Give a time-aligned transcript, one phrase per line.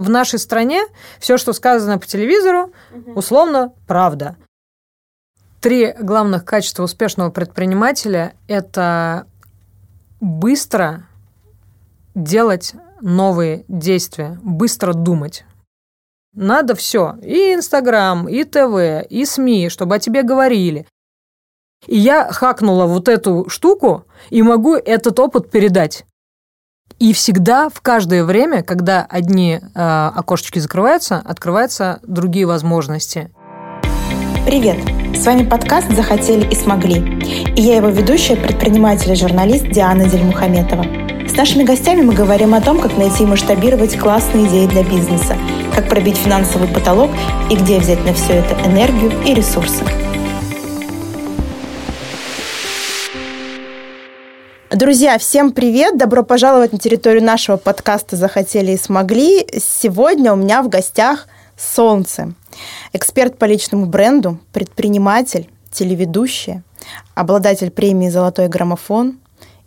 [0.00, 0.86] В нашей стране
[1.18, 2.72] все, что сказано по телевизору,
[3.14, 4.36] условно правда.
[5.60, 9.26] Три главных качества успешного предпринимателя– это
[10.18, 11.06] быстро
[12.14, 15.44] делать новые действия, быстро думать.
[16.32, 20.86] Надо все, и Инстаграм, и ТВ, и СМИ, чтобы о тебе говорили.
[21.86, 26.06] И я хакнула вот эту штуку и могу этот опыт передать.
[27.00, 33.30] И всегда, в каждое время, когда одни э, окошечки закрываются, открываются другие возможности.
[34.44, 34.76] Привет!
[35.16, 36.96] С вами подкаст «Захотели и смогли».
[37.56, 40.84] И я его ведущая, предприниматель и журналист Диана Дельмухаметова.
[41.26, 45.38] С нашими гостями мы говорим о том, как найти и масштабировать классные идеи для бизнеса,
[45.74, 47.10] как пробить финансовый потолок
[47.48, 49.84] и где взять на все это энергию и ресурсы.
[54.70, 55.98] Друзья, всем привет!
[55.98, 59.44] Добро пожаловать на территорию нашего подкаста «Захотели и смогли».
[59.58, 61.26] Сегодня у меня в гостях
[61.58, 62.34] Солнце.
[62.92, 66.62] Эксперт по личному бренду, предприниматель, телеведущая,
[67.16, 69.18] обладатель премии «Золотой граммофон»,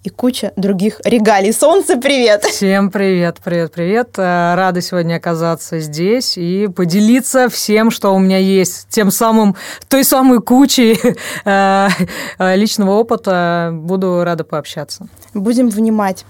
[0.04, 1.54] и куча других регалий.
[1.54, 2.44] Солнце, привет!
[2.44, 4.09] Всем привет, привет, привет.
[4.18, 9.56] Э, рада сегодня оказаться здесь и поделиться всем, что у меня есть, тем самым,
[9.88, 11.00] той самой кучей
[11.46, 11.88] э,
[12.56, 13.72] личного опыта.
[13.74, 15.08] Буду рада пообщаться.
[15.34, 16.26] Будем внимать.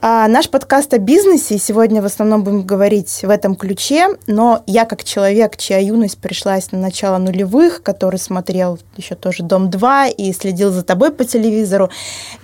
[0.00, 4.84] А, наш подкаст о бизнесе, сегодня в основном будем говорить в этом ключе, но я
[4.84, 10.70] как человек, чья юность пришлась на начало нулевых, который смотрел еще тоже «Дом-2» и следил
[10.70, 11.90] за тобой по телевизору,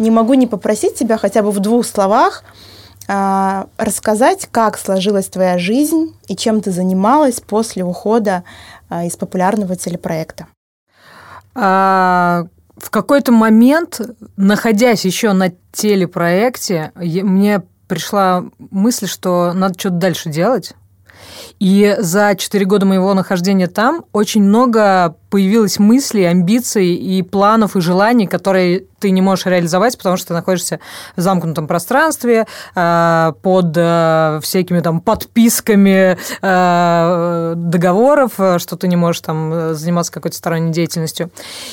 [0.01, 2.43] не могу не попросить тебя хотя бы в двух словах
[3.07, 8.43] а, рассказать, как сложилась твоя жизнь и чем ты занималась после ухода
[8.89, 10.49] а, из популярного телепроекта.
[11.55, 12.47] А,
[12.77, 14.01] в какой-то момент,
[14.37, 20.75] находясь еще на телепроекте, мне пришла мысль, что надо что-то дальше делать.
[21.61, 27.81] И за четыре года моего нахождения там очень много появилось мыслей, амбиций и планов и
[27.81, 30.79] желаний, которые ты не можешь реализовать, потому что ты находишься
[31.17, 39.23] в замкнутом пространстве, э, под э, всякими там подписками э, договоров, что ты не можешь
[39.23, 41.31] там заниматься какой-то сторонней деятельностью.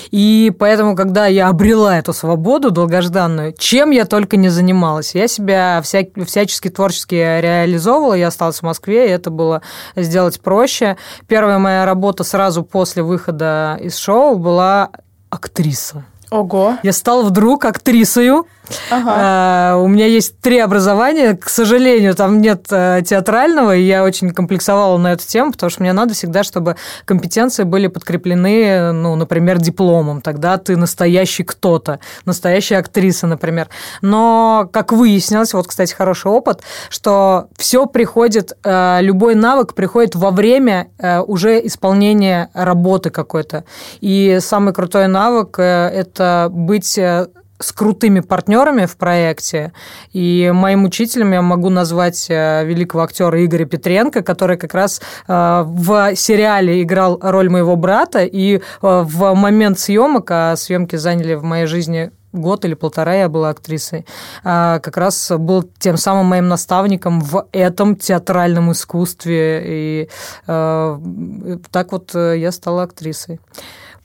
[0.10, 5.82] И поэтому, когда я обрела эту свободу долгожданную, чем я только не занималась, я себя
[5.84, 9.62] вся, всячески творчески реализовывала, я осталась в Москве, и это было
[9.96, 10.98] сделать проще.
[11.28, 13.51] Первая моя работа сразу после выхода
[13.82, 14.90] из шоу была
[15.30, 16.06] актриса.
[16.32, 16.78] Ого.
[16.82, 18.48] Я стала вдруг актрисою.
[18.90, 19.14] Ага.
[19.14, 21.36] А, у меня есть три образования.
[21.36, 25.82] К сожалению, там нет а, театрального, и я очень комплексовала на эту тему, потому что
[25.82, 30.22] мне надо всегда, чтобы компетенции были подкреплены, ну, например, дипломом.
[30.22, 33.68] Тогда ты настоящий кто-то, настоящая актриса, например.
[34.02, 40.32] Но, как выяснилось, вот, кстати, хороший опыт, что все приходит, а, любой навык приходит во
[40.32, 40.88] время
[41.28, 43.66] уже исполнения работы какой-то.
[44.00, 47.28] И самый крутой навык– это это быть э,
[47.60, 49.72] с крутыми партнерами в проекте.
[50.14, 55.64] И моим учителем я могу назвать э, великого актера Игоря Петренко, который как раз э,
[55.66, 58.24] в сериале играл роль моего брата.
[58.24, 63.50] И в момент съемок, а съемки заняли в моей жизни год или полтора я была
[63.50, 64.06] актрисой,
[64.42, 69.64] а как раз был тем самым моим наставником в этом театральном искусстве.
[69.66, 70.10] И
[70.46, 73.42] так вот я стала актрисой.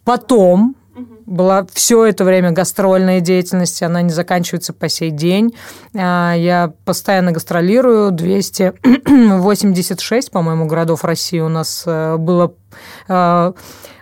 [0.05, 0.75] Потом
[1.27, 5.55] была все это время гастрольная деятельность, она не заканчивается по сей день.
[5.95, 12.55] А, я постоянно гастролирую, 286, по-моему, городов России у нас э, было
[13.09, 13.53] э,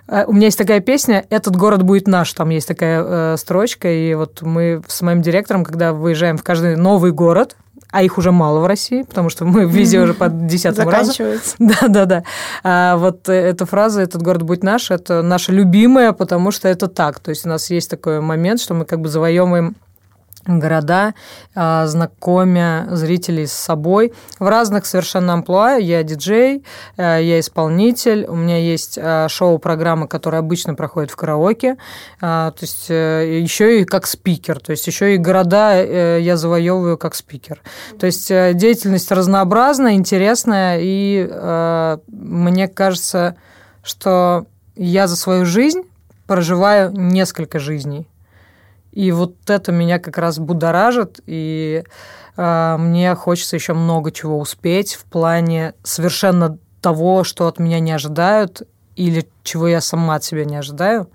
[0.09, 4.15] э, у меня есть такая песня «Этот город будет наш», там есть такая строчка, и
[4.15, 7.56] вот мы с моим директором, когда выезжаем в каждый новый город,
[7.94, 11.12] а их уже мало в России, потому что мы везде уже по десятому разу.
[11.60, 12.25] Да, да, да.
[12.65, 17.21] А вот эта фраза «этот город будет наш»– это наша любимая, потому что это так.
[17.21, 19.77] То есть у нас есть такой момент, что мы как бы завоевываем
[20.47, 21.15] города,
[21.55, 25.77] а, знакомя зрителей с собой в разных совершенно амплуа.
[25.77, 26.65] Я диджей,
[26.97, 31.77] а, я исполнитель, у меня есть а, шоу-программа, которая обычно проходит в караоке,
[32.21, 36.97] то есть э, еще и как спикер, то есть еще и города э, я завоевываю
[36.97, 37.60] как спикер.
[37.98, 41.28] То есть э, деятельность разнообразная, интересная, и
[42.09, 43.36] мне кажется,
[43.83, 44.47] что
[44.77, 45.83] я за свою жизнь
[46.27, 48.09] проживаю несколько жизней.
[48.94, 51.82] И вот это меня как раз будоражит, и
[52.36, 57.91] э, мне хочется еще много чего успеть в плане совершенно того, что от меня не
[57.91, 58.62] ожидают,
[58.94, 61.10] или чего я сама от себя не ожидаю.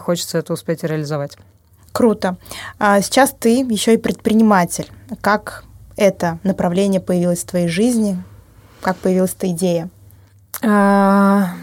[0.00, 1.36] Хочется это успеть реализовать.
[1.90, 2.36] Круто.
[2.78, 4.88] А сейчас ты еще и предприниматель.
[5.20, 5.64] Как
[5.96, 8.22] это направление появилось в твоей жизни?
[8.82, 9.90] Как появилась эта идея?
[10.64, 11.54] А,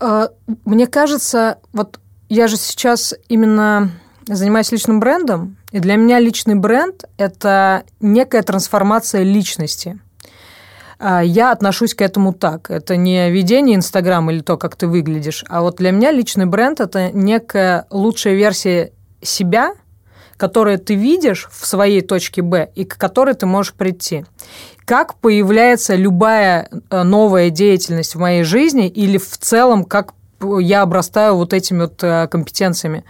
[0.00, 0.28] а,
[0.64, 2.00] мне кажется, вот
[2.32, 3.90] я же сейчас именно
[4.26, 10.00] занимаюсь личным брендом, и для меня личный бренд– это некая трансформация личности.
[10.98, 12.70] А, я отношусь к этому так.
[12.70, 16.80] Это не ведение Инстаграм или то, как ты выглядишь, а вот для меня личный бренд–
[16.80, 19.74] это некая лучшая версия себя,
[20.38, 24.24] которую ты видишь в своей точке Б и к которой ты можешь прийти.
[24.86, 30.14] Как появляется любая э, новая деятельность в моей жизни или в целом, как
[30.60, 33.04] я обрастаю вот этими вот э, компетенциями.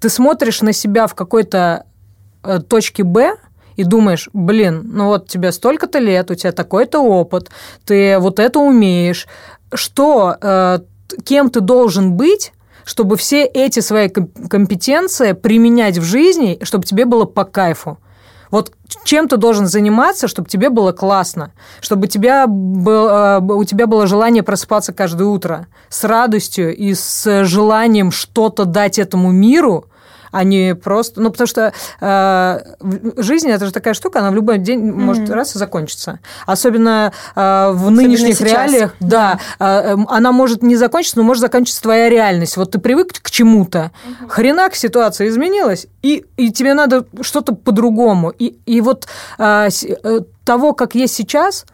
[0.00, 1.86] Ты смотришь на себя в какой-то
[2.42, 3.36] э, точке Б,
[3.76, 7.50] и думаешь, блин, ну вот тебе столько-то лет, у тебя такой-то опыт,
[7.84, 9.26] ты вот это умеешь,
[9.72, 10.80] что,
[11.24, 12.52] кем ты должен быть,
[12.84, 17.98] чтобы все эти свои компетенции применять в жизни, чтобы тебе было по кайфу.
[18.54, 18.70] Вот
[19.02, 24.06] чем ты должен заниматься, чтобы тебе было классно, чтобы тебя был, э, у тебя было
[24.06, 29.86] желание просыпаться каждое утро с радостью и с желанием что-то дать этому миру,
[30.34, 31.20] а не просто...
[31.20, 32.60] Ну, потому что э,
[33.16, 35.00] жизнь– это же такая штука, она в любой день mm-hmm.
[35.00, 36.18] может раз и закончиться.
[36.44, 38.50] Особенно э, в Особенно нынешних сейчас.
[38.50, 38.94] реалиях.
[38.98, 42.56] Да, э, она может не закончиться, но может закончиться твоя реальность.
[42.56, 44.28] Вот ты привык к чему-то, mm-hmm.
[44.28, 48.30] хренак ситуация изменилась, и, и тебе надо что-то по-другому.
[48.30, 49.06] И, и вот
[49.38, 51.64] э, э, того, как есть сейчас,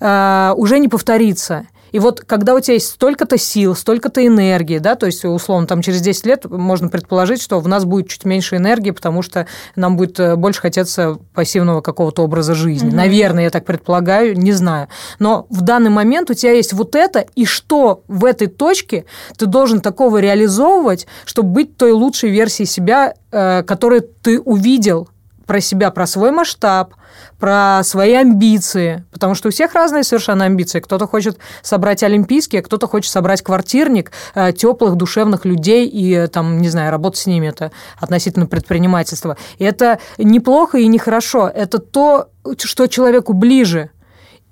[0.00, 1.66] э, уже не повторится.
[1.96, 5.80] И вот когда у тебя есть столько-то сил, столько-то энергии, да, то есть, условно, там
[5.80, 9.46] через 10 лет можно предположить, что в нас будет чуть меньше энергии, потому что
[9.76, 12.88] нам будет э, больше хотеться пассивного какого-то образа жизни.
[12.88, 12.96] Угу.
[12.96, 14.88] Наверное, я так предполагаю, не знаю.
[15.18, 19.06] Но в данный момент у тебя есть вот это, и что в этой точке
[19.38, 25.08] ты должен такого реализовывать, чтобы быть той лучшей версией себя, э, которую ты увидел
[25.46, 26.94] про себя, про свой масштаб,
[27.38, 30.80] про свои амбиции, потому что у всех разные совершенно амбиции.
[30.80, 36.28] Кто-то хочет собрать олимпийский, а кто-то хочет собрать квартирник э, теплых, душевных людей и, э,
[36.28, 37.48] там, не знаю, работать с ними.
[37.48, 39.36] Это относительно предпринимательства.
[39.58, 41.48] И это неплохо и нехорошо.
[41.48, 42.28] Это то,
[42.58, 43.90] что человеку ближе.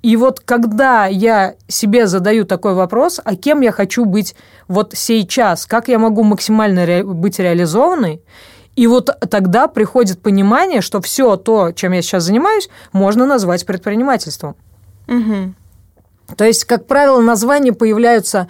[0.02, 4.36] И вот когда я себе задаю такой вопрос, а кем я хочу быть
[4.68, 8.20] вот сейчас, как я могу максимально ре- быть реализованной,
[8.76, 14.56] и вот тогда приходит понимание, что все то, чем я сейчас занимаюсь, можно назвать предпринимательством.
[15.06, 15.54] Угу.
[16.36, 18.48] То есть, как правило, названия появляются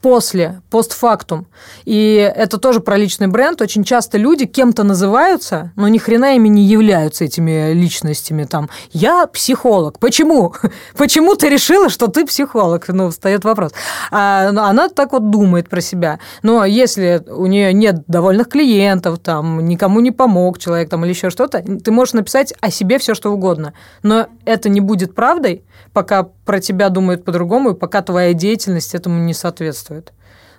[0.00, 1.46] после, постфактум.
[1.84, 3.60] И это тоже про личный бренд.
[3.60, 8.44] Очень часто люди кем-то называются, но ни хрена ими не являются этими личностями.
[8.44, 9.98] Там, я психолог.
[9.98, 10.54] Почему?
[10.96, 12.88] Почему ты решила, что ты психолог?
[12.88, 13.72] Ну, встает вопрос.
[14.10, 16.18] А, она так вот думает про себя.
[16.42, 21.30] Но если у нее нет довольных клиентов, там, никому не помог человек там, или еще
[21.30, 23.74] что-то, ты можешь написать о себе все, что угодно.
[24.02, 29.20] Но это не будет правдой, пока про тебя думают по-другому, и пока твоя деятельность этому
[29.20, 30.12] не соответствует.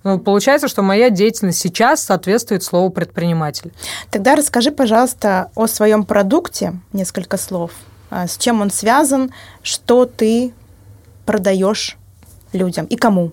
[0.04, 3.72] Ну, получается, что моя деятельность сейчас соответствует слову предприниматель.
[4.10, 7.72] Тогда расскажи, пожалуйста, о своем продукте несколько слов.
[8.10, 9.31] А, с чем он связан,
[9.62, 10.54] что ты
[11.25, 11.98] продаешь
[12.51, 13.31] людям и кому?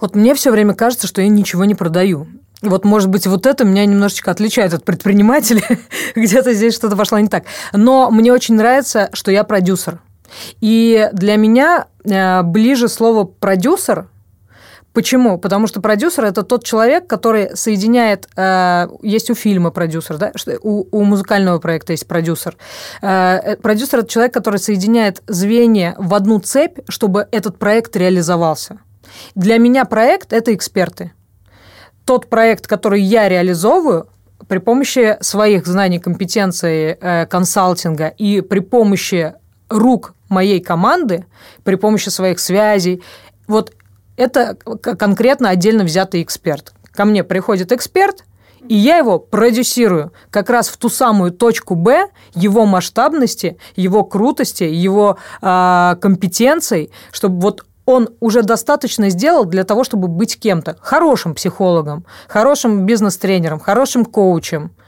[0.00, 2.26] Вот мне все время кажется, что я ничего не продаю.
[2.60, 5.62] Вот, может быть, вот это меня немножечко отличает от предпринимателя.
[6.14, 7.44] Где-то здесь что-то пошло не так.
[7.72, 10.00] Но мне очень нравится, что я продюсер.
[10.60, 14.08] И для меня э, ближе слово продюсер.
[14.92, 15.38] Почему?
[15.38, 20.32] Потому что продюсер это тот человек, который соединяет, э, есть у фильма продюсер, да,
[20.62, 22.56] у, у музыкального проекта есть продюсер.
[23.02, 28.78] Э, продюсер это человек, который соединяет звенья в одну цепь, чтобы этот проект реализовался.
[29.34, 31.12] Для меня проект это эксперты.
[32.04, 34.08] Тот проект, который я реализовываю,
[34.48, 36.96] при помощи своих знаний, компетенций,
[37.30, 39.34] консалтинга и при помощи
[39.68, 41.26] рук моей команды
[41.62, 43.02] при помощи своих связей.
[43.46, 43.72] Вот
[44.16, 46.72] это конкретно отдельно взятый эксперт.
[46.92, 48.24] Ко мне приходит эксперт,
[48.68, 54.64] и я его продюсирую как раз в ту самую точку Б его масштабности, его крутости,
[54.64, 60.78] его э, компетенций, чтобы вот он уже достаточно сделал для того, чтобы быть кем-то.
[60.80, 64.70] Хорошим психологом, хорошим бизнес-тренером, хорошим коучем–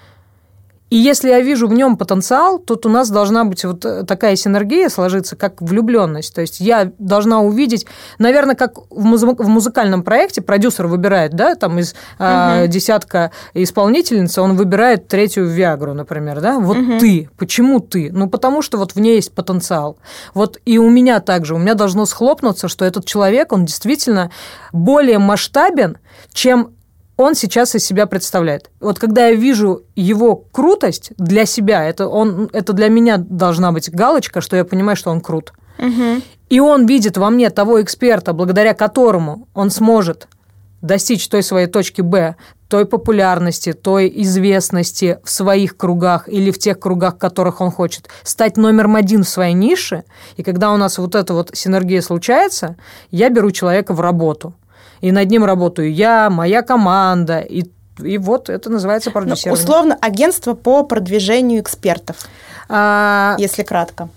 [0.89, 4.37] и если я вижу в нем потенциал, то у нас должна быть вот э, такая
[4.37, 6.33] синергия сложиться, как влюбленность.
[6.33, 7.87] То есть я должна увидеть,
[8.19, 11.97] наверное, как в, музы- в музыкальном проекте продюсер выбирает, да, там из угу.
[12.21, 16.61] э, десятка исполнительниц, он выбирает третью Виагру, например, да.
[16.61, 16.99] Вот угу.
[17.01, 18.13] ты, почему ты?
[18.13, 19.99] Ну потому что вот в ней есть потенциал.
[20.35, 24.31] Вот и у меня также, у меня должно схлопнуться, что этот человек, он действительно
[24.73, 25.99] более масштабен,
[26.33, 26.76] чем
[27.17, 28.71] он сейчас из себя представляет.
[28.81, 33.91] Вот когда я вижу его крутость для себя, это, он, это для меня должна быть
[33.91, 35.53] галочка, что я понимаю, что он крут.
[35.79, 36.23] Угу.
[36.51, 40.29] И он видит во мне того эксперта, благодаря которому он сможет
[40.83, 42.37] достичь той своей точки Б,
[42.69, 48.09] той популярности, той известности в своих кругах или в тех кругах, в которых он хочет,
[48.23, 50.05] стать номером один в своей нише.
[50.37, 52.77] И когда у нас вот эта вот синергия случается,
[53.11, 54.55] я беру человека в работу.
[55.01, 57.65] И над ним работаю я, моя команда, и
[58.03, 59.57] и вот это называется продюсирование.
[59.57, 62.29] Ну, условно, агентство по продвижению экспертов,
[62.69, 63.37] а...
[63.39, 64.11] если кратко.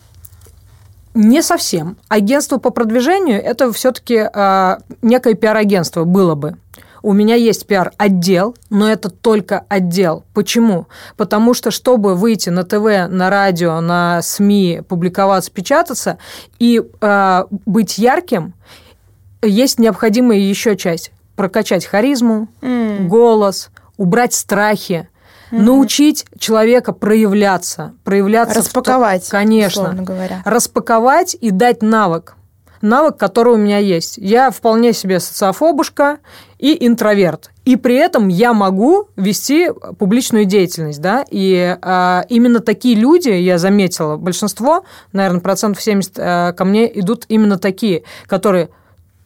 [1.14, 1.98] Не совсем.
[2.08, 6.58] Агентство по продвижению– это все-таки а, некое пиар-агентство было бы.
[7.02, 10.24] У меня есть пиар-отдел, но это только отдел.
[10.34, 10.88] Почему?
[11.18, 16.18] Потому что, чтобы выйти на ТВ, на радио, на СМИ, публиковаться, печататься
[16.60, 18.54] и э, быть ярким,
[19.42, 21.12] есть необходимая еще часть.
[21.36, 23.08] Прокачать харизму, mm.
[23.08, 25.08] голос, убрать страхи,
[25.52, 28.60] mm научить человека проявляться, проявляться.
[28.60, 29.32] Распаковать, в...
[29.32, 30.44] конечно, говоря.
[30.46, 32.36] Распаковать и дать навык
[32.82, 34.18] навык, который у меня есть.
[34.18, 36.20] Я вполне себе социофобушка
[36.58, 37.52] и интроверт.
[37.66, 43.58] И при этом я могу вести публичную деятельность, да, и а, именно такие люди, я
[43.58, 48.70] заметила, большинство, наверное, процентов 70 а, ко мне идут именно такие, которые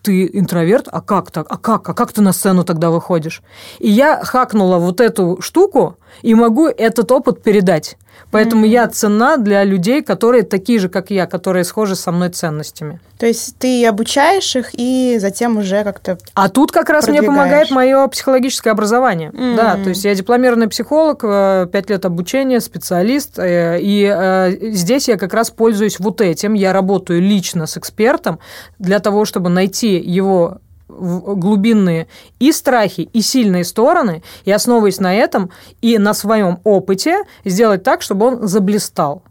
[0.03, 3.41] ты интроверт, а как так, а как, а как ты на сцену тогда выходишь?
[3.79, 7.97] И я хакнула вот эту штуку и могу этот опыт передать.
[8.31, 8.69] Поэтому mm-hmm.
[8.69, 12.99] я цена для людей, которые такие же, как я, которые схожи со мной ценностями.
[13.19, 16.17] То есть ты обучаешь их и затем уже как-то.
[16.33, 19.29] А тут как раз мне помогает мое психологическое образование.
[19.29, 19.55] Mm-hmm.
[19.55, 25.07] Да, то есть я дипломированный психолог, э, пять лет обучения, специалист, э, и э, здесь
[25.07, 26.55] я как раз пользуюсь вот этим.
[26.55, 28.39] Я работаю лично с экспертом
[28.79, 32.07] для того, чтобы найти его глубинные
[32.39, 35.49] и страхи, и сильные стороны, и основываясь на этом
[35.81, 39.23] и на своем опыте, сделать так, чтобы он заблистал.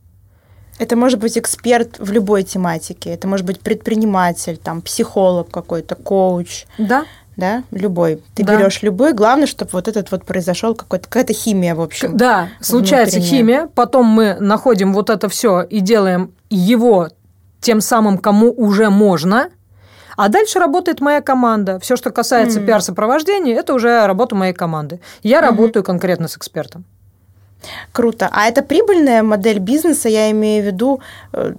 [0.79, 3.11] Это может быть эксперт в любой тематике.
[3.11, 6.65] Это может быть предприниматель, там, психолог какой-то, коуч.
[6.79, 7.05] Да.
[7.35, 8.23] Да, любой.
[8.35, 8.57] Ты да.
[8.57, 12.15] берешь любой, главное, чтобы вот этот вот произошел какой-то какая-то химия, в общем.
[12.17, 13.39] Да, случается внутренняя.
[13.39, 17.09] химия, потом мы находим вот это все и делаем его
[17.61, 19.49] тем самым, кому уже можно,
[20.17, 21.79] а дальше работает моя команда.
[21.81, 22.67] Все, что касается mm-hmm.
[22.67, 25.01] пиар-сопровождения, это уже работа моей команды.
[25.23, 25.43] Я mm-hmm.
[25.43, 26.85] работаю конкретно с экспертом.
[27.93, 28.29] Круто.
[28.33, 31.01] А это прибыльная модель бизнеса, я имею в виду,
[31.33, 31.55] э,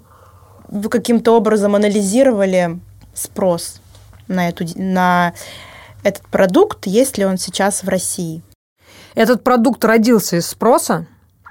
[0.68, 2.80] вы каким-то образом анализировали
[3.14, 3.80] спрос
[4.28, 5.34] на, эту, на
[6.04, 8.42] этот продукт, есть ли он сейчас в России?
[9.16, 11.06] Этот продукт родился из спроса,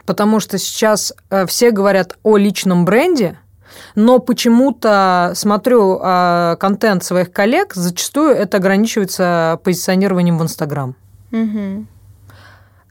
[0.04, 3.38] потому что сейчас э, все говорят о личном бренде,
[3.94, 10.94] но почему-то смотрю э, контент своих коллег, зачастую это ограничивается позиционированием в Инстаграм.
[11.30, 11.86] Угу.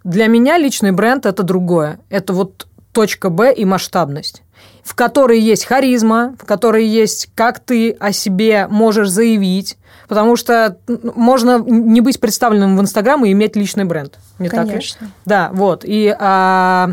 [0.03, 1.99] Для меня личный бренд это другое.
[2.09, 4.43] Это вот точка Б и масштабность
[4.83, 10.77] в которой есть харизма, в которой есть как ты о себе можешь заявить, потому что
[10.87, 14.17] можно не быть представленным в Инстаграм и иметь личный бренд.
[14.39, 14.99] Не Конечно.
[14.99, 15.13] так ли?
[15.25, 15.83] Да, вот.
[15.85, 16.91] И а,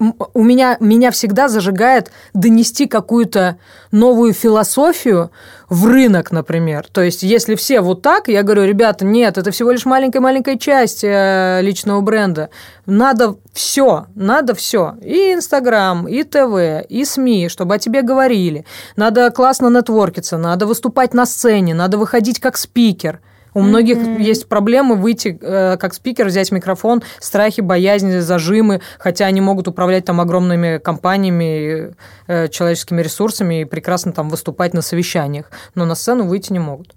[0.00, 3.58] у меня, меня всегда зажигает донести какую-то
[3.92, 5.30] новую философию
[5.68, 6.86] в рынок, например.
[6.90, 11.04] То есть, если все вот так, я говорю, ребята, нет, это всего лишь маленькая-маленькая часть
[11.04, 12.48] э, личного бренда.
[12.86, 14.94] Надо все, надо все.
[15.02, 18.64] И Инстаграм, и ТВ, и СМИ, чтобы о тебе говорили.
[18.96, 23.20] Надо классно нетворкиться, надо выступать на сцене, надо выходить как спикер–
[23.54, 24.22] у многих mm-hmm.
[24.22, 30.04] есть проблемы выйти э, как спикер, взять микрофон, страхи, боязни, зажимы, хотя они могут управлять
[30.04, 31.94] там огромными компаниями,
[32.26, 36.94] э, человеческими ресурсами и прекрасно там выступать на совещаниях, но на сцену выйти не могут.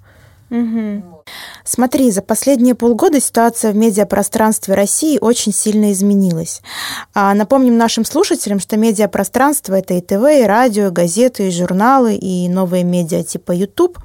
[0.54, 1.24] Угу.
[1.64, 6.62] Смотри, за последние полгода ситуация в медиапространстве России очень сильно изменилась.
[7.16, 12.16] А напомним нашим слушателям, что медиапространство– это и ТВ, и радио, и газеты, и журналы,
[12.16, 13.98] и новые медиа типа YouTube.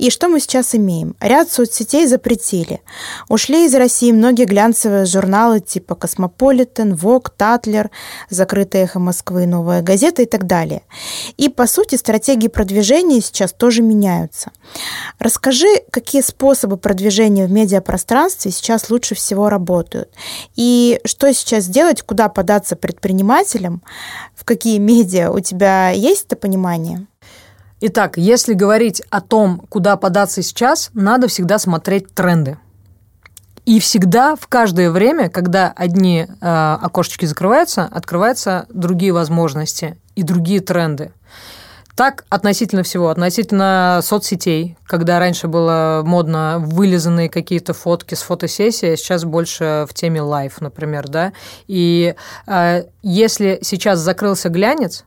[0.00, 1.14] И что мы сейчас имеем?
[1.20, 2.80] Ряд соцсетей запретили.
[3.28, 7.90] Ушли из России многие глянцевые журналы типа «Cosmopolitan», «Vogue», «Tatler»,
[8.30, 10.80] «Закрытая эхо Москвы», «Новая газета» и так далее.
[11.36, 14.52] И, по сути, стратегии продвижения сейчас тоже меняются.
[15.18, 20.08] Расскажи, какие способы продвижения в медиапространстве сейчас лучше всего работают?
[20.56, 23.82] И что сейчас делать, куда податься предпринимателям,
[24.34, 25.30] в какие медиа?
[25.30, 27.06] У тебя есть это понимание?
[27.82, 32.58] Итак, если говорить о том, куда податься сейчас, надо всегда смотреть тренды.
[33.64, 40.60] И всегда, в каждое время, когда одни э, окошечки закрываются, открываются другие возможности и другие
[40.60, 41.12] тренды.
[41.94, 48.96] Так относительно всего, относительно соцсетей, когда раньше было модно вылизанные какие-то фотки с фотосессии, а
[48.96, 51.32] сейчас больше в теме лайф, например, да.
[51.66, 52.14] И
[52.46, 55.04] э, если сейчас закрылся глянец,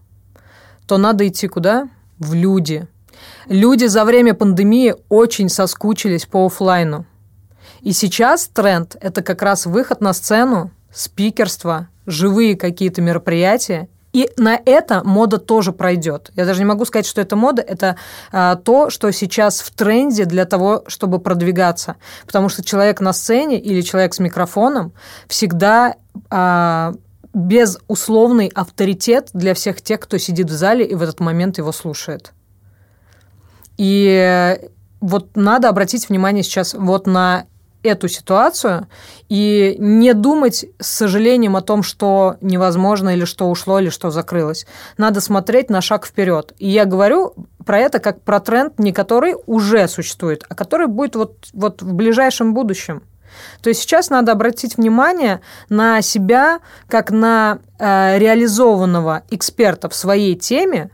[0.88, 1.88] то надо идти куда?
[2.24, 2.88] В люди.
[3.48, 7.06] Люди за время пандемии очень соскучились по офлайну.
[7.82, 13.90] И сейчас тренд– это как раз выход на сцену, спикерство, живые какие-то мероприятия.
[14.14, 16.32] И на это мода тоже пройдет.
[16.36, 17.98] Я даже не могу сказать, что это мода, это
[18.32, 21.96] а, то, что сейчас в тренде для того, чтобы продвигаться.
[22.26, 24.94] Потому что человек на сцене или человек с микрофоном
[25.28, 25.96] всегда
[26.30, 26.94] а,
[27.34, 32.34] безусловный авторитет для всех тех, кто сидит в зале и в этот момент его слушает.
[33.78, 34.58] И
[35.02, 37.46] вот надо обратить внимание сейчас вот на
[37.84, 38.88] эту ситуацию
[39.28, 44.66] и не думать с сожалением о том, что невозможно или что ушло, или что закрылось.
[44.98, 46.54] Надо смотреть на шаг вперед.
[46.58, 47.36] И я говорю
[47.66, 51.94] про это как про тренд, не который уже существует, а который будет вот, вот в
[51.94, 53.04] ближайшем будущем.
[53.62, 60.36] То есть сейчас надо обратить внимание на себя как на э, реализованного эксперта в своей
[60.36, 60.90] теме,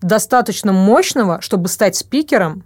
[0.00, 2.64] достаточно мощного, чтобы стать спикером,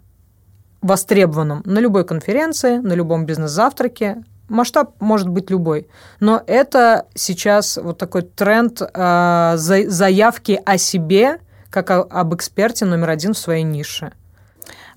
[0.82, 4.22] востребованным на любой конференции, на любом бизнес-завтраке.
[4.48, 5.88] Масштаб может быть любой.
[6.20, 11.38] Но это сейчас вот такой тренд э, заявки о себе,
[11.70, 14.12] как о, об эксперте номер один в своей нише.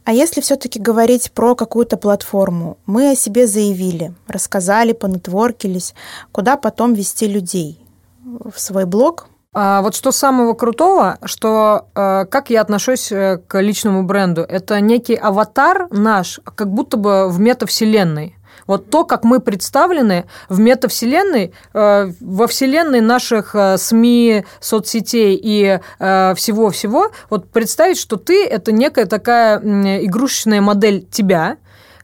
[0.07, 5.93] А если все-таки говорить про какую-то платформу, мы о себе заявили, рассказали, понетворкились,
[6.31, 7.85] куда потом вести людей?
[8.23, 13.59] В свой блог, а вот что самого крутого, что э, как я отношусь э, к
[13.59, 18.37] личному бренду, это некий аватар наш, как будто бы в метавселенной.
[18.65, 27.11] Вот то, как мы представлены в метавселенной, э, во вселенной наших СМИ, соцсетей и всего-всего,
[27.29, 31.57] вот представить, что ты– это некая такая игрушечная модель тебя,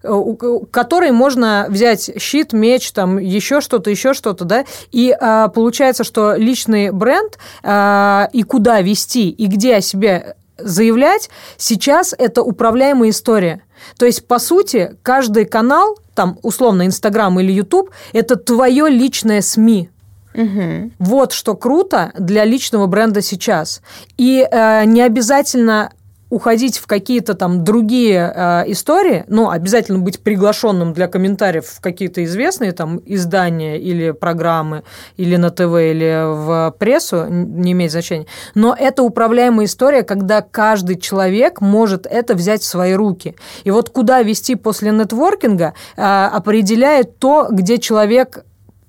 [0.04, 6.36] которой можно взять щит, меч, там еще что-то, еще что-то, да, и а, получается, что
[6.36, 13.62] личный бренд а, и куда вести, и где о себе заявлять, сейчас это управляемая история.
[13.98, 19.90] То есть, по сути, каждый канал, там, условно, Инстаграм или Ютуб, это твое личное СМИ.
[20.34, 20.92] Угу.
[21.00, 23.82] Вот что круто для личного бренда сейчас.
[24.18, 25.92] И э, не обязательно
[26.34, 32.24] уходить в какие-то там другие э, истории, но обязательно быть приглашенным для комментариев в какие-то
[32.24, 34.84] известные там издания или программы,
[35.16, 38.26] или на ТВ, или в прессу, не имеет значения.
[38.56, 43.36] Но это управляемая история, когда каждый человек может это взять в свои руки.
[43.64, 48.44] И вот куда вести после нетворкинга э, определяет то, где человек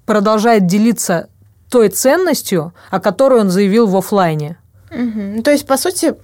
[0.07, 1.29] продолжает делиться
[1.71, 4.57] той ценностью, о которой он заявил в офлайне.
[4.91, 5.43] Угу.
[5.43, 6.15] То есть, по сути,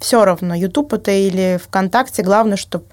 [0.00, 2.84] все равно, YouTube это или ВКонтакте, главное, чтобы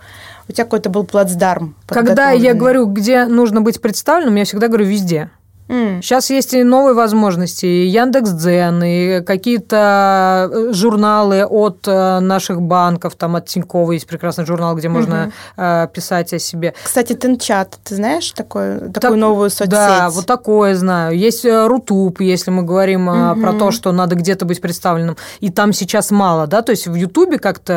[0.48, 1.76] у тебя какой-то был плацдарм.
[1.88, 5.30] Когда я говорю, где нужно быть представленным, я всегда говорю везде.
[5.68, 6.02] Mm.
[6.02, 13.16] Сейчас есть и новые возможности, и Яндекс.Дзен, и какие-то э, журналы от э, наших банков,
[13.16, 15.92] там от Тинькова есть прекрасный журнал, где можно mm-hmm.
[15.92, 16.74] писать о себе.
[16.84, 19.70] Кстати, Тенчат, ты знаешь такой, так, такую новую соцсеть?
[19.70, 21.18] Да, вот такое знаю.
[21.18, 23.42] Есть Рутуб, если мы говорим mm-hmm.
[23.42, 26.94] про то, что надо где-то быть представленным, и там сейчас мало, да, то есть в
[26.96, 27.74] Ютубе как-то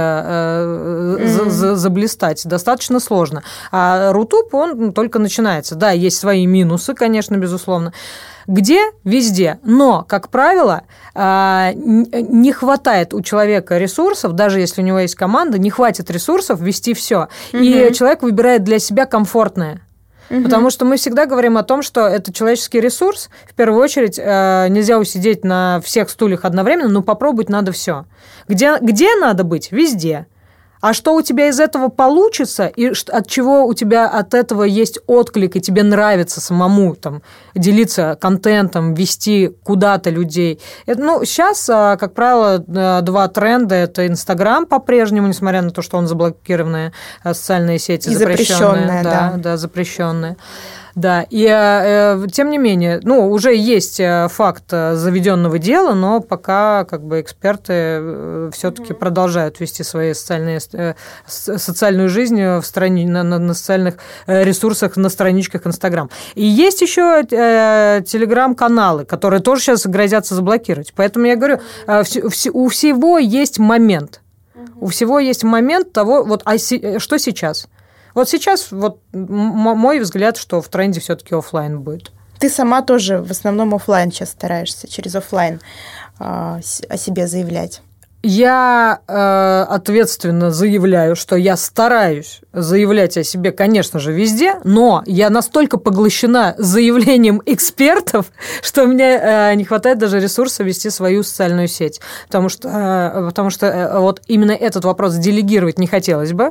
[1.21, 1.75] mm-hmm.
[1.75, 3.43] заблистать достаточно сложно.
[3.73, 5.75] А Рутуб, он только начинается.
[5.75, 7.93] Да, есть свои минусы, конечно, безусловно, безусловно.
[8.47, 8.81] Где?
[9.05, 9.59] Везде.
[9.63, 10.83] Но, как правило,
[11.15, 16.61] а, не хватает у человека ресурсов, даже если у него есть команда, не хватит ресурсов
[16.61, 17.29] вести все.
[17.53, 17.63] Угу.
[17.63, 19.83] И человек выбирает для себя комфортное.
[20.31, 20.45] Угу.
[20.45, 23.29] Потому что мы всегда говорим о том, что это человеческий ресурс.
[23.47, 28.07] В первую очередь а, нельзя усидеть на всех стульях одновременно, но попробовать надо все.
[28.49, 29.73] Где, где надо быть?
[29.73, 30.27] Везде.
[30.81, 34.99] А что у тебя из этого получится, и от чего у тебя от этого есть
[35.07, 37.23] отклик, и тебе нравится самому там,
[37.55, 40.61] делиться контентом, вести куда-то людей.
[40.87, 43.75] Это, ну, сейчас, а, как правило, э, два тренда.
[43.75, 46.93] Это Инстаграм по-прежнему, несмотря на то, что он заблокированные
[47.25, 48.59] э, социальные сети, и запрещенные.
[48.59, 50.37] запрещенные да, да, да, запрещенные.
[50.99, 56.19] Да, и э, э, тем не менее, ну, уже есть э, факт заведенного дела, но
[56.19, 58.97] пока как бы эксперты все-таки mm-hmm.
[58.97, 60.59] продолжают вести социальные,
[61.29, 66.11] социальную жизнь в стране, на, на, на социальных ресурсах, на страничках Инстаграм.
[66.35, 70.93] И есть еще телеграм-каналы, которые тоже сейчас грозятся заблокировать.
[70.97, 71.61] Поэтому я говорю,
[72.53, 74.21] у всего есть момент.
[74.81, 77.69] У всего есть момент того, вот, а что сейчас?
[78.19, 82.11] Вот сейчас вот мой взгляд, что в тренде все-таки офлайн будет.
[82.41, 85.61] Ты сама тоже в основном офлайн сейчас стараешься через офлайн
[86.19, 87.81] э, о себе заявлять.
[88.25, 95.31] Я э, ответственно заявляю, что я стараюсь заявлять о себе, конечно же, везде, но я
[95.31, 102.01] настолько поглощена заявлением экспертов, что мне э, не хватает даже ресурса вести свою социальную сеть.
[102.27, 106.51] Потому что, э, потому что э, вот именно этот вопрос делегировать не хотелось бы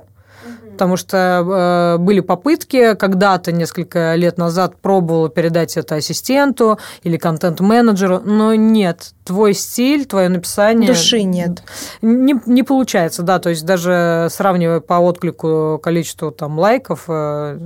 [0.78, 8.22] потому что э, были попытки, когда-то несколько лет назад пробовала передать это ассистенту или контент-менеджеру,
[8.24, 10.88] но нет, твой стиль, твое написание...
[10.88, 11.64] Души нет.
[12.04, 17.58] Не, не получается, да, то есть даже сравнивая по отклику количество там лайков, э,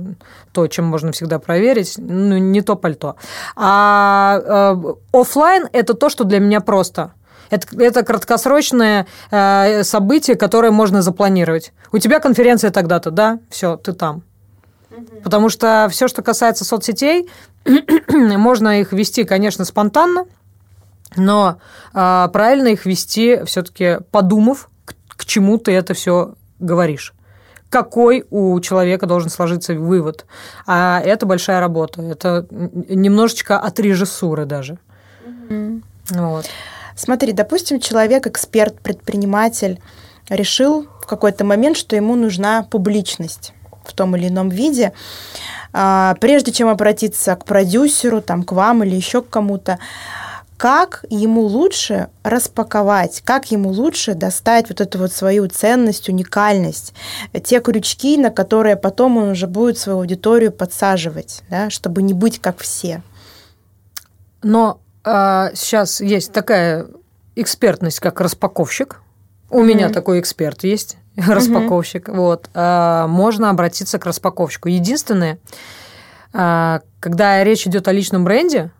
[0.52, 3.16] то, чем можно всегда проверить, ну, не то пальто.
[3.56, 7.12] А э, офлайн это то, что для меня просто–
[7.52, 11.72] это, это краткосрочное э, событие, которое можно запланировать.
[11.92, 14.22] У тебя конференция тогда-то, да, все, ты там.
[15.22, 17.28] Потому что все, что касается соцсетей,
[18.08, 20.24] можно их вести, конечно, спонтанно,
[21.14, 21.58] но
[21.92, 27.14] э, правильно их вести все-таки подумав, к, к чему ты это все говоришь
[27.68, 30.26] какой у человека должен сложиться вывод.
[30.66, 32.02] А это большая работа.
[32.02, 34.76] Это немножечко от режиссуры даже.
[35.24, 35.82] Mm-hmm.
[36.10, 36.50] Вот.
[36.96, 39.80] Смотри, допустим, человек, эксперт, предприниматель,
[40.28, 43.52] решил в какой-то момент, что ему нужна публичность
[43.84, 44.92] в том или ином виде.
[45.72, 49.78] А, прежде чем обратиться к продюсеру, там, к вам или еще к кому-то,
[50.56, 56.94] как ему лучше распаковать, как ему лучше достать вот эту вот свою ценность, уникальность,
[57.42, 62.38] те крючки, на которые потом он уже будет свою аудиторию подсаживать, да, чтобы не быть
[62.38, 63.02] как все.
[64.44, 66.86] Но а сейчас есть такая
[67.36, 69.00] экспертность, как распаковщик.
[69.50, 69.66] У mm-hmm.
[69.66, 72.08] меня такой эксперт есть, распаковщик.
[72.08, 72.16] Mm-hmm.
[72.16, 72.50] Вот.
[72.54, 74.68] А, можно обратиться к распаковщику.
[74.68, 75.38] Единственное,
[76.32, 78.70] а, когда речь идет о личном бренде,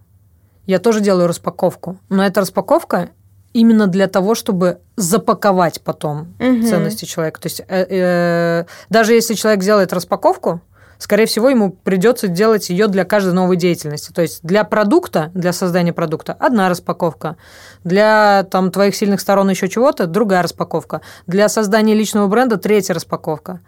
[0.67, 1.99] я тоже делаю распаковку.
[2.09, 3.11] Но эта распаковка
[3.53, 6.63] именно для того, чтобы запаковать потом угу.
[6.63, 7.41] ценности человека.
[7.41, 10.61] То есть э, э, даже если человек делает распаковку,
[11.03, 14.13] скорее всего, ему придется делать ее для каждой новой деятельности.
[14.13, 17.37] То есть для продукта, для создания продукта одна распаковка,
[17.83, 23.61] для там, твоих сильных сторон еще чего-то другая распаковка, для создания личного бренда третья распаковка.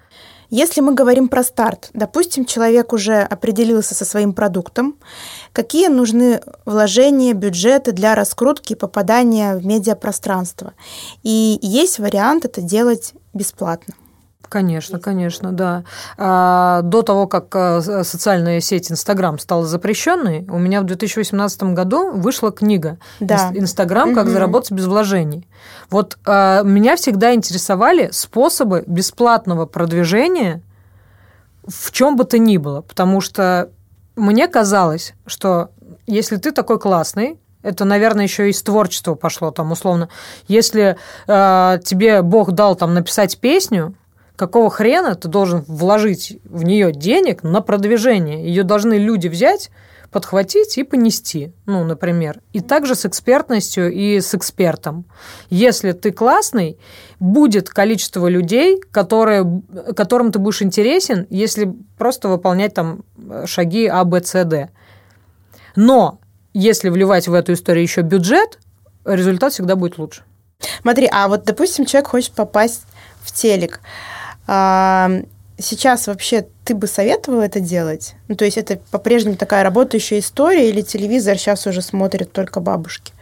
[0.50, 4.96] Если мы говорим про старт, допустим, человек уже определился со своим продуктом,
[5.52, 10.74] какие нужны вложения, бюджеты для раскрутки и попадания в медиапространство?
[11.24, 13.94] И есть вариант это делать бесплатно.
[14.48, 15.85] Конечно, конечно, да.
[16.16, 22.12] А, до того, как а, социальная сеть Инстаграм стала запрещенной, у меня в 2018 году
[22.12, 23.50] вышла книга да.
[23.54, 24.14] «Инстаграм.
[24.14, 24.33] Как угу.
[24.33, 25.48] заработать без вложений».
[25.90, 30.62] Вот а, меня всегда интересовали способы бесплатного продвижения
[31.66, 33.70] в чем бы то ни было, потому что
[34.16, 35.70] мне казалось, что
[36.07, 40.11] если ты такой классный, это, наверное, еще из творчества пошло, там, условно.
[40.48, 43.94] Если э, тебе Бог дал там написать песню,
[44.36, 48.44] какого хрена ты должен вложить в нее денег на продвижение?
[48.44, 49.70] Ее должны люди взять,
[50.10, 52.40] подхватить и понести, ну, например.
[52.52, 55.06] И также с экспертностью и с экспертом.
[55.50, 56.78] Если ты классный,
[57.18, 59.62] будет количество людей, которые,
[59.96, 63.04] которым ты будешь интересен, если просто выполнять там
[63.44, 64.70] шаги А, Б, С, Д.
[65.74, 66.20] Но
[66.52, 68.60] если вливать в эту историю еще бюджет,
[69.04, 70.22] результат всегда будет лучше.
[70.82, 72.82] Смотри, а вот, допустим, человек хочет попасть
[73.20, 73.80] в телек.
[74.46, 75.11] А,
[75.59, 78.14] сейчас вообще ты бы советовала это делать?
[78.28, 83.12] Ну, то есть это по-прежнему такая работающая история или телевизор сейчас уже смотрят только бабушки?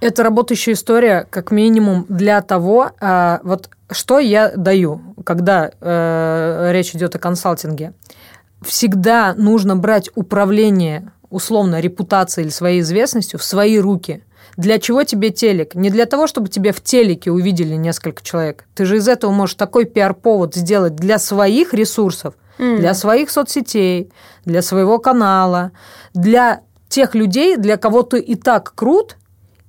[0.00, 6.94] Это работающая история, как минимум, для того, а, вот что я даю, когда э, речь
[6.94, 7.94] идет о консалтинге.
[8.62, 14.22] Всегда нужно брать управление условно репутацией или своей известностью в свои руки.
[14.58, 15.76] Для чего тебе телек?
[15.76, 18.64] Не для того, чтобы тебе в телеке увидели несколько человек.
[18.74, 22.78] Ты же из этого можешь такой пиар-повод сделать для своих ресурсов, mm.
[22.78, 24.10] для своих соцсетей,
[24.44, 25.70] для своего канала,
[26.12, 29.16] для тех людей, для кого ты и так крут,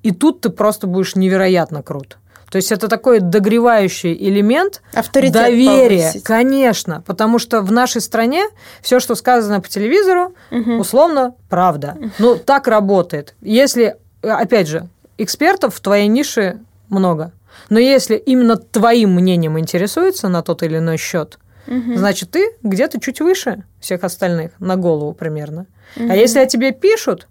[0.02, 2.18] и тут ты просто будешь невероятно крут.
[2.50, 6.24] То есть это такой догревающий элемент Авторитет доверия, повысить.
[6.24, 8.44] конечно, потому что в нашей стране
[8.82, 10.78] все, что сказано по телевизору, угу.
[10.78, 11.96] условно правда.
[12.18, 13.36] Ну так работает.
[13.42, 17.32] Если опять же, экспертов в твоей нише много.
[17.70, 21.96] Но если именно твоим мнением интересуется на тот или иной счет, угу.
[21.96, 25.66] значит, ты где-то чуть выше всех остальных, на голову примерно.
[25.96, 26.10] Угу.
[26.10, 27.28] А если о тебе пишут,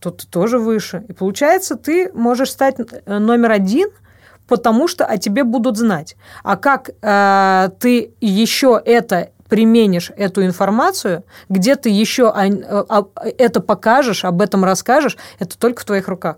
[0.00, 1.04] то ты тоже выше.
[1.08, 3.88] И получается, ты можешь стать э, номер один,
[4.46, 6.16] потому что о тебе будут знать.
[6.44, 13.02] А как э, ты еще это применишь эту информацию, где ты еще э,
[13.38, 16.36] это покажешь, об этом расскажешь, это только в твоих руках.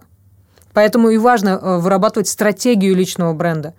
[0.73, 3.75] Поэтому и важно э, вырабатывать стратегию личного бренда.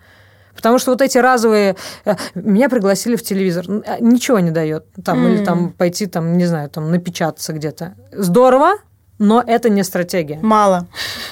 [0.55, 1.77] Потому что вот эти разовые...
[2.05, 3.65] Э, меня пригласили в телевизор.
[3.87, 4.85] А, ничего не дает.
[5.03, 5.33] Там, mm.
[5.33, 7.93] Или там пойти, там, не знаю, там напечататься где-то.
[8.11, 8.73] Здорово,
[9.19, 10.39] но это не стратегия.
[10.41, 10.87] Мало.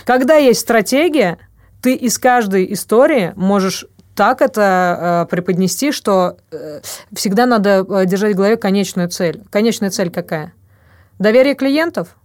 [0.05, 1.37] Когда есть стратегия,
[1.81, 3.85] ты из каждой истории можешь
[4.17, 6.81] так это э, преподнести, что э,
[7.13, 9.43] всегда надо э, держать в голове конечную цель.
[9.51, 10.53] Конечная цель какая?
[11.19, 12.17] Доверие клиентов?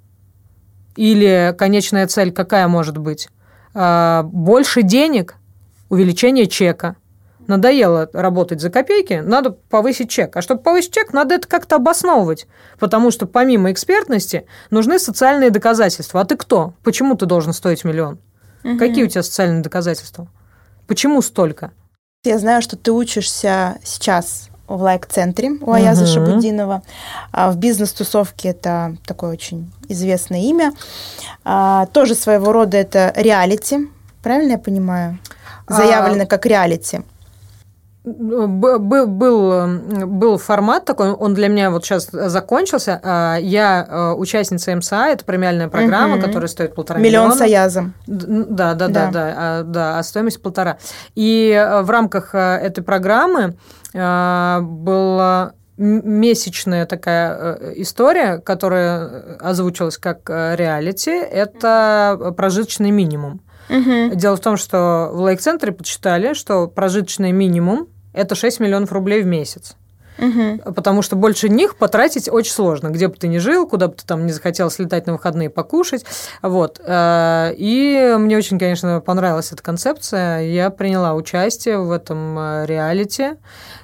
[0.96, 3.28] Или конечная цель какая может быть?
[3.74, 5.36] Больше денег,
[5.88, 6.96] увеличение чека.
[7.46, 10.36] Надоело работать за копейки, надо повысить чек.
[10.36, 12.46] А чтобы повысить чек, надо это как-то обосновывать.
[12.78, 16.20] Потому что помимо экспертности нужны социальные доказательства.
[16.20, 16.74] А ты кто?
[16.82, 18.18] Почему ты должен стоить миллион?
[18.64, 18.78] Угу.
[18.78, 20.28] Какие у тебя социальные доказательства?
[20.86, 21.72] Почему столько?
[22.24, 26.12] Я знаю, что ты учишься сейчас в лайк-центре у Аяза угу.
[26.12, 26.82] Шабудинова.
[27.32, 30.72] А в бизнес-тусовке это такое очень известное имя.
[31.42, 33.88] А, тоже своего рода это реалити,
[34.22, 35.18] правильно я понимаю?
[35.68, 36.26] Заявлено а...
[36.26, 37.02] как реалити
[38.04, 39.66] был, был,
[40.06, 43.00] был формат такой, он для меня вот сейчас закончился.
[43.02, 46.26] А, я э, участница МСА, это премиальная программа, угу.
[46.26, 47.38] которая стоит полтора Миллион миллиона.
[47.38, 47.94] с Аязом.
[48.08, 50.78] Да, да, да, да, да, а, да, а стоимость полтора.
[51.14, 53.54] И э, в рамках э, этой программы
[53.94, 63.42] была месячная такая история, которая озвучилась как реалити, это прожиточный минимум.
[63.68, 64.14] Угу.
[64.14, 69.26] Дело в том, что в лайк-центре подсчитали, что прожиточный минимум это 6 миллионов рублей в
[69.26, 69.76] месяц.
[70.18, 70.72] Угу.
[70.74, 72.88] Потому что больше них потратить очень сложно.
[72.88, 76.04] Где бы ты ни жил, куда бы ты там не захотел слетать на выходные покушать.
[76.42, 76.80] Вот.
[76.84, 80.40] Э, и мне очень, конечно, понравилась эта концепция.
[80.40, 83.32] Я приняла участие в этом э, реалити.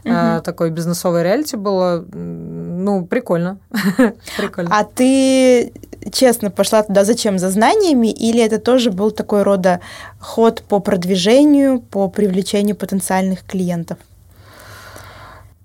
[0.04, 0.42] Угу.
[0.44, 2.04] Такое бизнесовое реалити было.
[2.12, 3.58] Ну, прикольно.
[4.36, 4.70] прикольно.
[4.72, 5.72] А ты
[6.12, 7.38] честно пошла туда зачем?
[7.38, 8.08] За знаниями?
[8.08, 9.80] Или это тоже был такой рода
[10.20, 13.98] ход по продвижению, по привлечению потенциальных клиентов?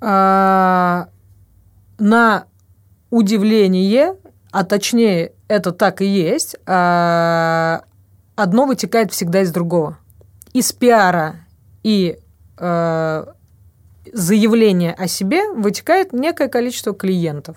[0.06, 1.08] А,
[1.98, 2.46] на
[3.10, 4.18] удивление,
[4.52, 7.84] а точнее это так и есть, а,
[8.36, 9.98] одно вытекает всегда из другого.
[10.52, 11.38] Из пиара
[11.84, 12.20] и
[12.58, 13.34] а,
[14.12, 17.56] заявления о себе вытекает некое количество клиентов.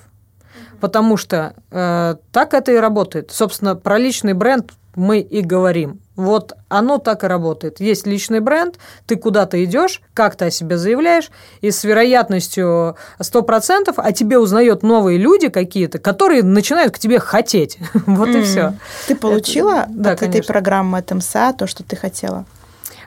[0.80, 3.30] Потому что э, так это и работает.
[3.30, 6.00] Собственно, про личный бренд мы и говорим.
[6.16, 7.80] Вот оно так и работает.
[7.80, 13.92] Есть личный бренд, ты куда-то идешь, как ты о себе заявляешь, и с вероятностью 100%
[13.96, 17.78] о тебе узнают новые люди какие-то, которые начинают к тебе хотеть.
[18.06, 18.74] вот и все.
[19.06, 22.46] Ты получила от этой программы от МСА то, что ты хотела?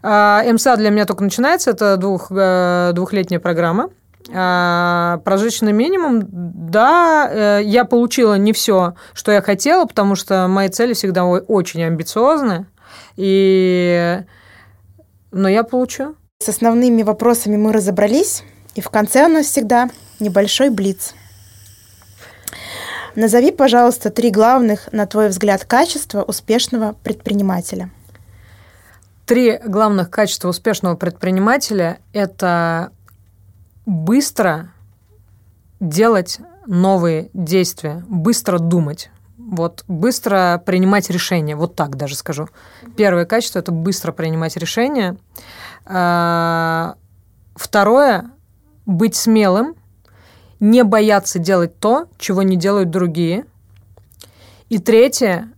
[0.01, 3.89] А, МСА для меня только начинается, это двух, э, двухлетняя программа.
[4.31, 10.69] А, прожиточный минимум, да, э, я получила не все, что я хотела, потому что мои
[10.69, 12.67] цели всегда очень амбициозны,
[13.15, 14.23] и...
[15.31, 16.15] но я получу.
[16.39, 18.43] С основными вопросами мы разобрались,
[18.75, 21.13] и в конце у нас всегда небольшой блиц.
[23.15, 27.89] Назови, пожалуйста, три главных, на твой взгляд, качества успешного предпринимателя.
[29.25, 32.91] Три главных качества успешного предпринимателя– это
[33.85, 34.71] быстро
[35.79, 39.09] делать новые действия, быстро думать.
[39.49, 42.49] Вот быстро принимать решения, вот так даже скажу.
[42.95, 45.17] Первое качество– это быстро принимать решения.
[45.85, 46.95] А,
[47.55, 48.31] второе–
[48.85, 49.75] быть смелым,
[50.59, 53.45] не бояться делать то, чего не делают другие.
[54.69, 55.49] И третье,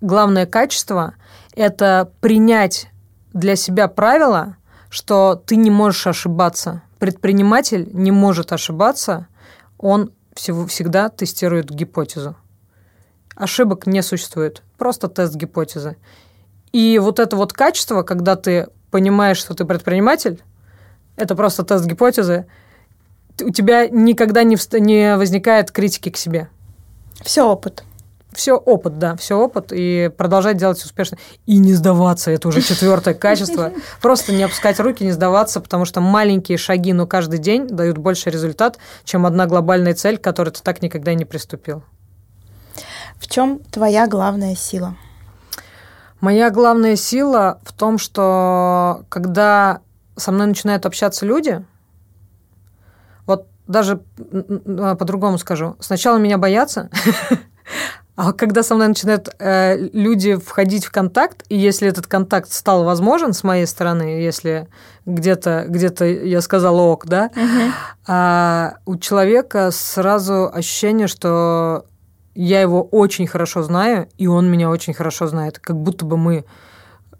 [0.00, 1.14] главное качество–
[1.54, 2.88] это принять
[3.32, 4.56] для себя правило,
[4.90, 9.26] что ты не можешь ошибаться– предприниматель не может ошибаться,
[9.78, 12.36] он всего, всегда тестирует гипотезу.
[13.40, 15.96] Ошибок не существует, просто тест гипотезы.
[16.72, 20.42] И вот это вот качество, когда ты понимаешь, что ты предприниматель,
[21.16, 22.44] это просто тест гипотезы,
[23.42, 26.50] у тебя никогда не, не возникает критики к себе.
[27.22, 27.82] Все опыт.
[28.34, 31.16] Все опыт, да, все опыт, и продолжать делать успешно.
[31.46, 33.72] И не сдаваться, это уже четвертое качество.
[34.02, 38.28] Просто не опускать руки, не сдаваться, потому что маленькие шаги, но каждый день дают больше
[38.28, 41.82] результат, чем одна глобальная цель, к которой ты так никогда не приступил.
[43.20, 44.96] В чем твоя главная сила?
[46.20, 49.80] Моя главная сила в том, что когда
[50.16, 51.64] со мной начинают общаться люди,
[53.26, 56.90] вот даже по-другому скажу, сначала меня боятся,
[58.16, 62.84] А когда со мной начинают э, люди входить в контакт, и если этот контакт стал
[62.84, 64.68] возможен с моей стороны, если
[65.06, 65.90] где-то где
[66.28, 67.30] я сказала ок, да,
[68.06, 71.86] а, у человека сразу ощущение, что
[72.34, 76.44] я его очень хорошо знаю, и он меня очень хорошо знает, как будто бы мы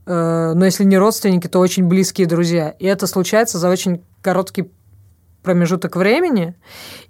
[0.07, 2.70] э, но если не родственники, то очень близкие друзья.
[2.79, 4.70] И это случается за очень короткий
[5.42, 6.55] промежуток времени.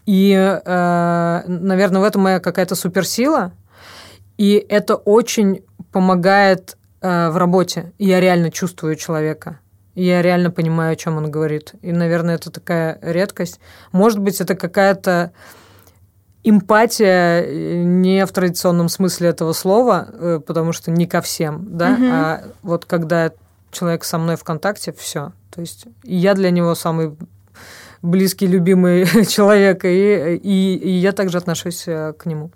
[0.07, 3.53] И, э, наверное, в этом моя какая-то суперсила.
[4.39, 7.93] И это очень помогает э, в работе.
[7.99, 9.61] Я реально чувствую человека.
[9.95, 11.75] Я реально понимаю, о чем он говорит.
[11.83, 13.61] И, наверное, это такая редкость.
[13.93, 15.33] Может быть, это какая-то
[16.43, 21.93] эмпатия э, не в традиционном смысле этого слова, э, потому что не ко всем, да,
[21.93, 22.05] угу.
[22.05, 23.33] а вот когда
[23.71, 25.33] человек со мной в контакте, все.
[25.51, 27.17] То есть я для него самый
[28.03, 32.51] близкий, любимый человек, и, и, и я также отношусь э, к нему.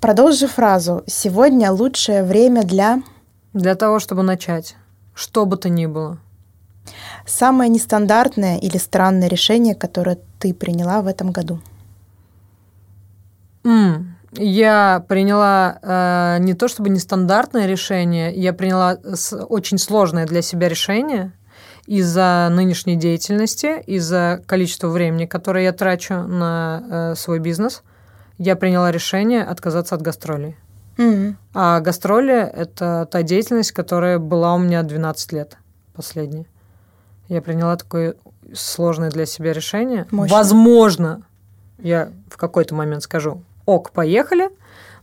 [0.00, 1.04] Продолжи фразу.
[1.06, 3.02] Сегодня лучшее время для...
[3.52, 4.76] Для того, чтобы начать.
[5.14, 6.18] Что бы то ни было.
[7.24, 11.60] Самое нестандартное или странное решение, которое ты приняла в этом году?
[13.64, 14.04] Mm.
[14.34, 18.98] Я приняла э, не то чтобы нестандартное решение, я приняла
[19.48, 21.32] очень сложное для себя решение
[21.86, 27.82] из-за нынешней деятельности, из-за количества времени, которое я трачу на э, свой бизнес.
[28.38, 30.56] Я приняла решение отказаться от гастролей.
[30.96, 31.34] Mm-hmm.
[31.54, 35.58] А гастроли– это та деятельность, которая была у меня 12 лет
[35.94, 36.46] последняя.
[37.28, 38.14] Я приняла такое
[38.54, 40.06] сложное для себя решение.
[40.10, 40.36] Мощно.
[40.36, 41.22] Возможно,
[41.78, 44.50] я в какой-то момент скажу, ок, поехали,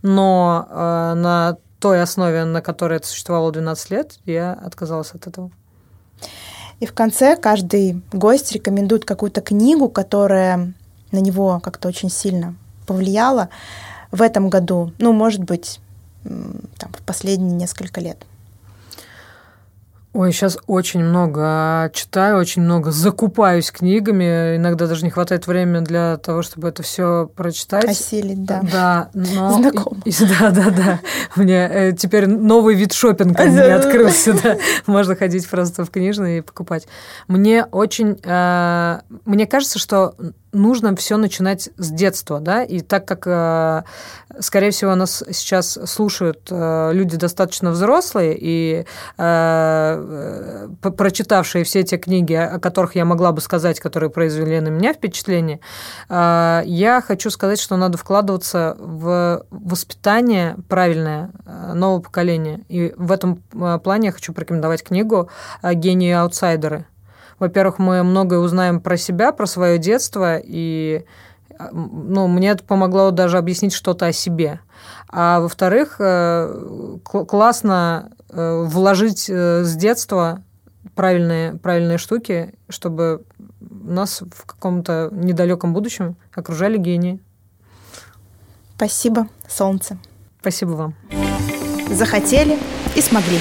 [0.01, 5.51] но э, на той основе, на которой это существовало 12 лет, я отказалась от этого.
[6.79, 10.73] И в конце каждый гость рекомендует какую-то книгу, которая
[11.11, 13.49] на него как-то очень сильно повлияла
[14.11, 15.79] в этом году, ну, может быть,
[16.23, 18.25] там, в последние несколько лет.
[20.11, 24.55] Ой, сейчас очень много читаю, очень много закупаюсь книгами.
[24.55, 27.85] Иногда даже не хватает времени для того, чтобы это все прочитать.
[27.85, 28.61] Осилить, да.
[28.71, 29.53] Да, но...
[29.53, 30.01] Знакомо.
[30.05, 30.99] И, да, да, да.
[31.35, 34.57] У меня э, теперь новый вид шопинга мне открылся, да.
[34.87, 36.87] Можно ходить просто в книжные и покупать.
[37.27, 38.19] Мне очень...
[38.23, 40.15] Э, мне кажется, что
[40.51, 43.83] нужно все начинать с детства, да, и так как, э,
[44.39, 48.85] скорее всего, нас сейчас слушают э, люди достаточно взрослые и
[49.17, 54.93] э, прочитавшие все те книги, о которых я могла бы сказать, которые произвели на меня
[54.93, 55.59] впечатление,
[56.09, 61.31] я хочу сказать, что надо вкладываться в воспитание правильное
[61.73, 62.61] нового поколения.
[62.69, 63.37] И в этом
[63.83, 65.29] плане я хочу порекомендовать книгу
[65.63, 66.85] «Гении аутсайдеры»
[67.39, 71.05] во-первых, мы многое узнаем про себя, про свое детство, и
[71.71, 74.59] ну, мне это помогло даже объяснить что-то о себе.
[75.09, 80.43] А во-вторых, э, классно э, вложить э, с детства
[80.95, 83.23] правильные, правильные штуки, чтобы
[83.59, 87.19] нас в каком-то недалеком будущем окружали гении.
[88.75, 89.97] Спасибо, солнце.
[90.39, 90.95] Спасибо вам.
[91.89, 92.57] Захотели
[92.95, 93.39] и смогли.